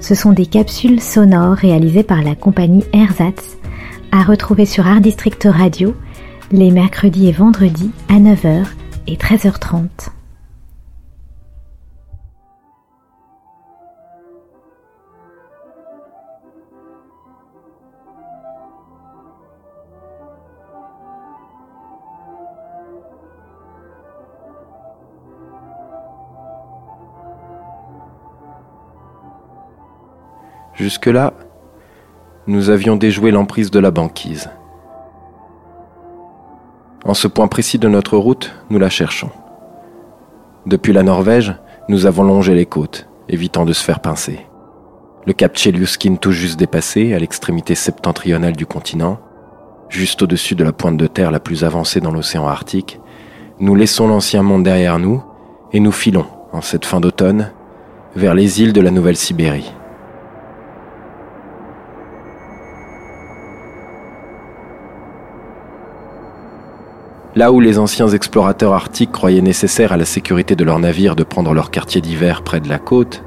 ce 0.00 0.14
sont 0.14 0.32
des 0.32 0.46
capsules 0.46 1.00
sonores 1.00 1.54
réalisées 1.54 2.02
par 2.02 2.22
la 2.22 2.34
compagnie 2.34 2.84
Ersatz, 2.92 3.58
à 4.12 4.22
retrouver 4.22 4.66
sur 4.66 4.86
Art 4.86 5.00
District 5.00 5.46
Radio 5.50 5.94
les 6.52 6.70
mercredis 6.70 7.28
et 7.28 7.32
vendredis 7.32 7.90
à 8.08 8.14
9h 8.14 8.64
et 9.06 9.16
13h30. 9.16 10.10
Jusque-là, 30.80 31.34
nous 32.46 32.70
avions 32.70 32.96
déjoué 32.96 33.32
l'emprise 33.32 33.70
de 33.70 33.78
la 33.78 33.90
banquise. 33.90 34.48
En 37.04 37.12
ce 37.12 37.28
point 37.28 37.48
précis 37.48 37.78
de 37.78 37.86
notre 37.86 38.16
route, 38.16 38.54
nous 38.70 38.78
la 38.78 38.88
cherchons. 38.88 39.28
Depuis 40.64 40.94
la 40.94 41.02
Norvège, 41.02 41.54
nous 41.90 42.06
avons 42.06 42.22
longé 42.22 42.54
les 42.54 42.64
côtes, 42.64 43.10
évitant 43.28 43.66
de 43.66 43.74
se 43.74 43.84
faire 43.84 44.00
pincer. 44.00 44.46
Le 45.26 45.34
cap 45.34 45.54
Chelyuskin 45.54 46.14
tout 46.14 46.32
juste 46.32 46.58
dépassé, 46.58 47.12
à 47.12 47.18
l'extrémité 47.18 47.74
septentrionale 47.74 48.56
du 48.56 48.64
continent, 48.64 49.20
juste 49.90 50.22
au-dessus 50.22 50.54
de 50.54 50.64
la 50.64 50.72
pointe 50.72 50.96
de 50.96 51.06
terre 51.06 51.30
la 51.30 51.40
plus 51.40 51.62
avancée 51.62 52.00
dans 52.00 52.10
l'océan 52.10 52.46
Arctique, 52.46 53.00
nous 53.58 53.74
laissons 53.74 54.08
l'ancien 54.08 54.42
monde 54.42 54.62
derrière 54.62 54.98
nous 54.98 55.22
et 55.74 55.80
nous 55.80 55.92
filons, 55.92 56.26
en 56.52 56.62
cette 56.62 56.86
fin 56.86 57.00
d'automne, 57.00 57.52
vers 58.16 58.34
les 58.34 58.62
îles 58.62 58.72
de 58.72 58.80
la 58.80 58.90
Nouvelle-Sibérie. 58.90 59.74
Là 67.36 67.52
où 67.52 67.60
les 67.60 67.78
anciens 67.78 68.08
explorateurs 68.08 68.72
arctiques 68.72 69.12
croyaient 69.12 69.40
nécessaire 69.40 69.92
à 69.92 69.96
la 69.96 70.04
sécurité 70.04 70.56
de 70.56 70.64
leurs 70.64 70.80
navires 70.80 71.14
de 71.14 71.22
prendre 71.22 71.54
leur 71.54 71.70
quartier 71.70 72.00
d'hiver 72.00 72.42
près 72.42 72.60
de 72.60 72.68
la 72.68 72.80
côte, 72.80 73.22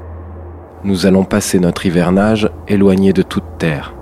nous 0.84 1.06
allons 1.06 1.24
passer 1.24 1.58
notre 1.58 1.86
hivernage 1.86 2.50
éloigné 2.68 3.14
de 3.14 3.22
toute 3.22 3.56
terre. 3.58 3.94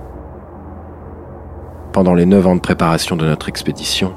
Pendant 1.93 2.13
les 2.15 2.25
neuf 2.25 2.45
ans 2.45 2.55
de 2.55 2.59
préparation 2.59 3.15
de 3.15 3.25
notre 3.25 3.47
expédition, 3.47 4.13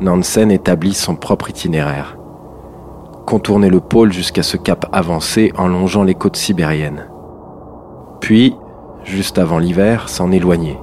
Nansen 0.00 0.50
établit 0.50 0.94
son 0.94 1.14
propre 1.14 1.50
itinéraire. 1.50 2.16
Contourner 3.26 3.70
le 3.70 3.78
pôle 3.78 4.12
jusqu'à 4.12 4.42
ce 4.42 4.56
cap 4.56 4.86
avancé 4.90 5.52
en 5.56 5.68
longeant 5.68 6.02
les 6.02 6.14
côtes 6.14 6.36
sibériennes. 6.36 7.06
Puis, 8.20 8.56
juste 9.04 9.38
avant 9.38 9.58
l'hiver, 9.58 10.08
s'en 10.08 10.32
éloigner. 10.32 10.78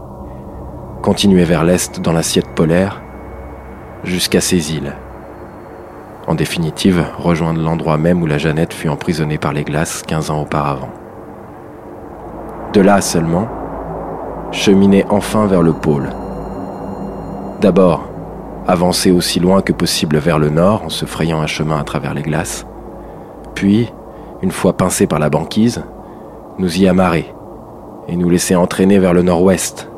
Continuer 1.01 1.43
vers 1.43 1.65
l'est 1.65 1.99
dans 1.99 2.13
l'assiette 2.13 2.55
polaire 2.55 3.01
jusqu'à 4.07 4.41
ces 4.41 4.73
îles. 4.73 4.93
En 6.27 6.35
définitive, 6.35 7.05
rejoindre 7.17 7.61
l'endroit 7.61 7.97
même 7.97 8.21
où 8.21 8.25
la 8.25 8.37
Jeannette 8.37 8.73
fut 8.73 8.89
emprisonnée 8.89 9.37
par 9.37 9.53
les 9.53 9.63
glaces 9.63 10.03
15 10.07 10.31
ans 10.31 10.41
auparavant. 10.41 10.89
De 12.73 12.81
là 12.81 13.01
seulement, 13.01 13.47
cheminer 14.51 15.05
enfin 15.09 15.45
vers 15.45 15.61
le 15.61 15.73
pôle. 15.73 16.09
D'abord, 17.61 18.07
avancer 18.67 19.11
aussi 19.11 19.39
loin 19.39 19.61
que 19.61 19.73
possible 19.73 20.17
vers 20.17 20.39
le 20.39 20.49
nord 20.49 20.83
en 20.83 20.89
se 20.89 21.05
frayant 21.05 21.41
un 21.41 21.47
chemin 21.47 21.79
à 21.79 21.83
travers 21.83 22.13
les 22.13 22.23
glaces. 22.23 22.65
Puis, 23.55 23.91
une 24.41 24.51
fois 24.51 24.75
pincés 24.75 25.07
par 25.07 25.19
la 25.19 25.29
banquise, 25.29 25.83
nous 26.59 26.77
y 26.77 26.87
amarrer 26.87 27.33
et 28.07 28.15
nous 28.15 28.29
laisser 28.29 28.55
entraîner 28.55 28.99
vers 28.99 29.13
le 29.13 29.21
nord-ouest. 29.21 29.89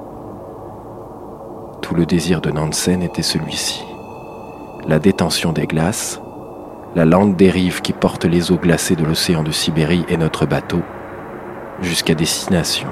Tout 1.81 1.95
le 1.95 2.05
désir 2.05 2.39
de 2.39 2.51
Nansen 2.51 3.01
était 3.01 3.23
celui-ci 3.23 3.88
la 4.87 4.99
détention 4.99 5.51
des 5.51 5.67
glaces, 5.67 6.21
la 6.95 7.05
lente 7.05 7.35
dérive 7.35 7.81
qui 7.81 7.93
porte 7.93 8.25
les 8.25 8.51
eaux 8.51 8.57
glacées 8.57 8.95
de 8.95 9.05
l'océan 9.05 9.43
de 9.43 9.51
Sibérie 9.51 10.05
et 10.09 10.17
notre 10.17 10.45
bateau 10.45 10.81
jusqu'à 11.81 12.15
destination. 12.15 12.89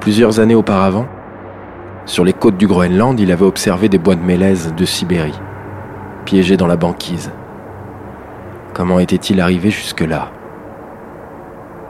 Plusieurs 0.00 0.38
années 0.38 0.54
auparavant, 0.54 1.06
sur 2.04 2.24
les 2.24 2.34
côtes 2.34 2.58
du 2.58 2.66
Groenland, 2.66 3.18
il 3.18 3.32
avait 3.32 3.46
observé 3.46 3.88
des 3.88 3.96
bois 3.96 4.14
de 4.14 4.20
mélèze 4.20 4.74
de 4.74 4.84
Sibérie, 4.84 5.40
piégés 6.26 6.58
dans 6.58 6.66
la 6.66 6.76
banquise. 6.76 7.30
Comment 8.74 8.98
était-il 8.98 9.40
arrivé 9.40 9.70
jusque-là? 9.70 10.33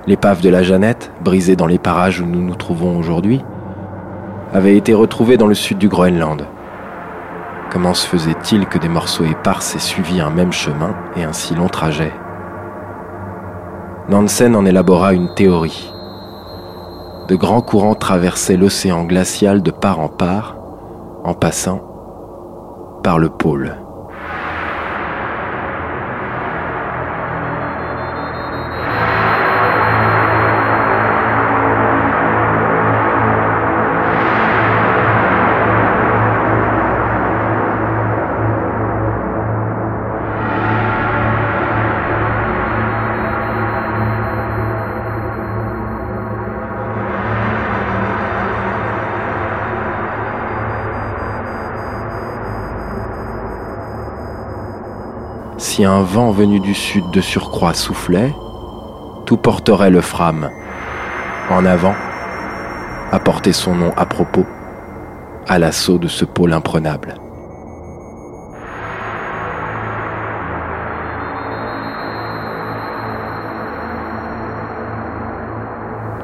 L'épave 0.07 0.43
de 0.43 0.51
la 0.51 0.63
Jeannette, 0.63 1.11
brisée 1.23 1.57
dans 1.57 1.67
les 1.67 1.79
parages 1.79 2.21
où 2.21 2.27
nous 2.27 2.43
nous 2.43 2.57
trouvons 2.57 2.99
aujourd'hui, 2.99 3.43
avait 4.53 4.77
été 4.77 4.93
retrouvée 4.93 5.39
dans 5.39 5.47
le 5.47 5.55
sud 5.55 5.79
du 5.79 5.89
Groenland. 5.89 6.47
Comment 7.71 7.95
se 7.95 8.07
faisait-il 8.07 8.67
que 8.67 8.79
des 8.79 8.91
morceaux 8.91 9.25
épars 9.25 9.63
aient 9.75 9.79
suivi 9.79 10.21
un 10.21 10.29
même 10.29 10.53
chemin 10.53 10.95
et 11.17 11.25
un 11.25 11.33
si 11.33 11.55
long 11.55 11.69
trajet? 11.69 12.13
Nansen 14.11 14.55
en 14.55 14.67
élabora 14.67 15.15
une 15.15 15.33
théorie. 15.35 15.91
De 17.29 17.35
grands 17.35 17.63
courants 17.63 17.95
traversaient 17.95 18.59
l'océan 18.59 19.05
glacial 19.05 19.63
de 19.63 19.71
part 19.71 20.01
en 20.01 20.09
part, 20.09 20.59
en 21.25 21.33
passant 21.33 21.81
par 23.03 23.19
le 23.19 23.31
pôle. 23.31 23.84
Si 55.57 55.85
un 55.85 56.03
vent 56.03 56.31
venu 56.31 56.61
du 56.61 56.75
sud 56.75 57.11
de 57.11 57.21
surcroît 57.21 57.75
soufflait, 57.75 58.35
tout 59.27 59.37
porterait 59.37 59.91
le 59.91 60.01
Fram 60.01 60.51
en 61.51 61.65
avant, 61.65 61.95
à 63.13 63.19
porter 63.21 63.53
son 63.53 63.75
nom 63.75 63.91
à 63.97 64.07
propos, 64.07 64.47
à 65.47 65.59
l'assaut 65.59 65.99
de 65.99 66.09
ce 66.09 66.25
pôle 66.25 66.53
imprenable. 66.53 67.15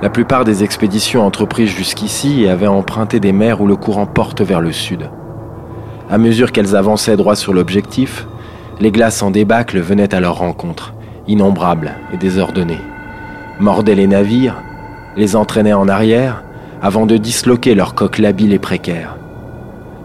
La 0.03 0.09
plupart 0.09 0.45
des 0.45 0.65
expéditions 0.65 1.27
entreprises 1.27 1.69
jusqu'ici 1.69 2.49
avaient 2.49 2.67
emprunté 2.67 3.21
des 3.21 3.33
mers 3.33 3.61
où 3.61 3.67
le 3.67 3.77
courant 3.77 4.07
porte 4.07 4.41
vers 4.41 4.63
le 4.63 4.73
sud. 4.73 5.11
À 6.09 6.17
mesure 6.17 6.53
qu'elles 6.53 6.75
avançaient 6.75 7.19
droit 7.19 7.37
sur 7.37 7.53
l'objectif, 7.53 8.27
les 8.81 8.91
glaces 8.91 9.23
en 9.23 9.31
débâcle 9.31 9.79
venaient 9.79 10.15
à 10.15 10.21
leur 10.21 10.39
rencontre, 10.39 10.95
innombrables 11.29 11.93
et 12.13 12.17
désordonnées, 12.17 12.81
mordaient 13.61 13.95
les 13.95 14.07
navires, 14.07 14.63
les 15.17 15.37
entraînaient 15.37 15.75
en 15.75 15.89
arrière, 15.89 16.43
avant 16.81 17.05
de 17.05 17.19
disloquer 17.19 17.75
leurs 17.75 17.95
coques 17.95 18.19
labiles 18.19 18.55
et 18.55 18.59
précaires. 18.59 19.17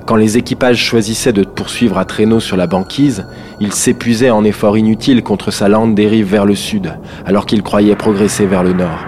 Quand 0.06 0.18
les 0.18 0.38
équipages 0.38 0.78
choisissaient 0.78 1.34
de 1.34 1.44
poursuivre 1.44 1.98
à 1.98 2.06
traîneau 2.06 2.40
sur 2.40 2.58
la 2.58 2.68
banquise, 2.68 3.26
ils 3.60 3.74
s'épuisaient 3.74 4.30
en 4.30 4.44
efforts 4.44 4.78
inutiles 4.78 5.24
contre 5.24 5.52
sa 5.52 5.70
lente 5.70 5.96
dérive 5.96 6.30
vers 6.30 6.46
le 6.46 6.54
sud, 6.54 6.94
alors 7.26 7.46
qu'ils 7.46 7.64
croyaient 7.64 7.96
progresser 7.96 8.46
vers 8.46 8.62
le 8.62 8.74
nord. 8.74 9.06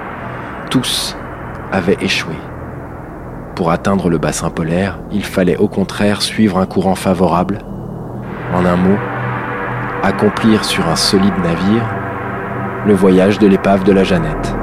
Tous 0.71 1.15
avaient 1.71 1.97
échoué. 2.01 2.35
Pour 3.53 3.69
atteindre 3.71 4.09
le 4.09 4.17
bassin 4.17 4.49
polaire, 4.49 4.99
il 5.11 5.23
fallait 5.23 5.57
au 5.57 5.67
contraire 5.67 6.21
suivre 6.21 6.57
un 6.57 6.65
courant 6.65 6.95
favorable, 6.95 7.59
En 8.53 8.65
un 8.65 8.77
mot, 8.77 8.97
accomplir 10.03 10.63
sur 10.63 10.87
un 10.87 10.95
solide 10.95 11.37
navire 11.43 11.85
le 12.85 12.93
voyage 12.93 13.39
de 13.39 13.47
l'épave 13.47 13.83
de 13.83 13.91
la 13.91 14.03
Jeannette. 14.03 14.56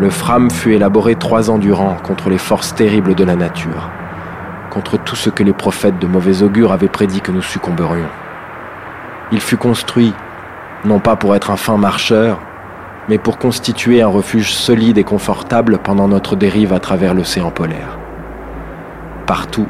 Le 0.00 0.10
Fram 0.10 0.48
fut 0.48 0.74
élaboré 0.74 1.16
trois 1.16 1.50
ans 1.50 1.58
durant 1.58 1.94
contre 1.94 2.30
les 2.30 2.38
forces 2.38 2.72
terribles 2.72 3.16
de 3.16 3.24
la 3.24 3.34
nature, 3.34 3.90
contre 4.70 4.96
tout 4.96 5.16
ce 5.16 5.28
que 5.28 5.42
les 5.42 5.52
prophètes 5.52 5.98
de 5.98 6.06
mauvais 6.06 6.42
augure 6.42 6.70
avaient 6.70 6.86
prédit 6.86 7.20
que 7.20 7.32
nous 7.32 7.42
succomberions. 7.42 8.06
Il 9.32 9.40
fut 9.40 9.56
construit, 9.56 10.14
non 10.84 11.00
pas 11.00 11.16
pour 11.16 11.34
être 11.34 11.50
un 11.50 11.56
fin 11.56 11.76
marcheur, 11.76 12.38
mais 13.08 13.18
pour 13.18 13.38
constituer 13.38 14.00
un 14.00 14.06
refuge 14.06 14.54
solide 14.54 14.98
et 14.98 15.04
confortable 15.04 15.78
pendant 15.78 16.06
notre 16.06 16.36
dérive 16.36 16.72
à 16.72 16.78
travers 16.78 17.12
l'océan 17.12 17.50
polaire. 17.50 17.98
Partout, 19.26 19.66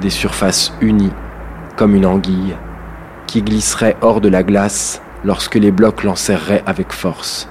des 0.00 0.10
surfaces 0.10 0.72
unies, 0.80 1.12
comme 1.74 1.96
une 1.96 2.06
anguille, 2.06 2.54
qui 3.26 3.42
glisserait 3.42 3.96
hors 4.02 4.20
de 4.20 4.28
la 4.28 4.44
glace 4.44 5.02
lorsque 5.24 5.56
les 5.56 5.72
blocs 5.72 6.04
l'enserreraient 6.04 6.62
avec 6.64 6.92
force. 6.92 7.48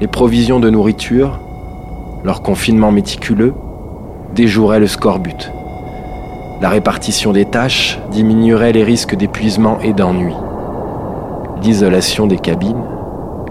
Les 0.00 0.06
provisions 0.06 0.60
de 0.60 0.70
nourriture, 0.70 1.40
leur 2.24 2.42
confinement 2.42 2.90
méticuleux, 2.90 3.54
déjoueraient 4.34 4.80
le 4.80 4.86
scorbut. 4.86 5.52
La 6.60 6.68
répartition 6.68 7.32
des 7.32 7.44
tâches 7.44 7.98
diminuerait 8.10 8.72
les 8.72 8.84
risques 8.84 9.14
d'épuisement 9.14 9.78
et 9.80 9.92
d'ennui. 9.92 10.34
L'isolation 11.62 12.26
des 12.26 12.38
cabines 12.38 12.82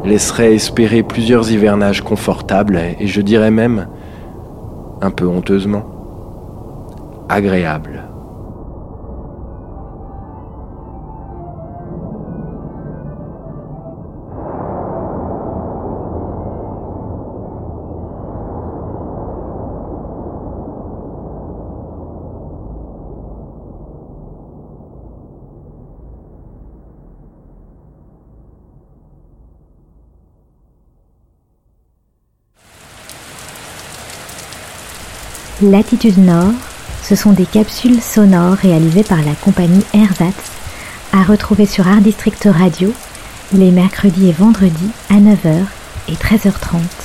laisserait 0.03 0.53
espérer 0.53 1.03
plusieurs 1.03 1.51
hivernages 1.51 2.01
confortables 2.01 2.79
et 2.99 3.07
je 3.07 3.21
dirais 3.21 3.51
même, 3.51 3.87
un 5.01 5.11
peu 5.11 5.27
honteusement, 5.27 5.83
agréables. 7.29 7.92
Latitude 35.71 36.17
Nord, 36.17 36.51
ce 37.01 37.15
sont 37.15 37.31
des 37.31 37.45
capsules 37.45 38.01
sonores 38.01 38.55
réalisées 38.55 39.03
par 39.03 39.19
la 39.19 39.33
compagnie 39.33 39.83
Ersatz, 39.93 40.51
à 41.13 41.23
retrouver 41.23 41.65
sur 41.65 41.87
Art 41.87 42.01
District 42.01 42.49
Radio 42.51 42.93
les 43.53 43.71
mercredis 43.71 44.29
et 44.29 44.33
vendredis 44.33 44.91
à 45.09 45.15
9h 45.15 45.63
et 46.09 46.15
13h30. 46.15 47.02